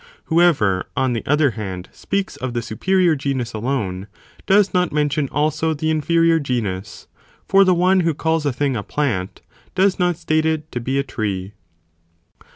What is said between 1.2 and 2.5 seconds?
other hand, speaks